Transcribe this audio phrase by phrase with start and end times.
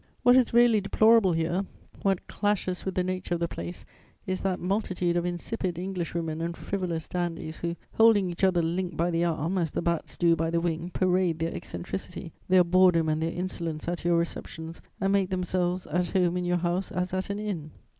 [0.23, 1.63] "What is really deplorable here,
[2.01, 3.85] what clashes with the nature of the place
[4.25, 9.11] is that multitude of insipid Englishwomen and frivolous dandies who, holding each other linked by
[9.11, 13.21] the arm, as the bats do by the wing, parade their eccentricity, their boredom and
[13.21, 17.29] their insolence at your receptions, and make themselves at home in your house as at
[17.29, 17.69] an inn.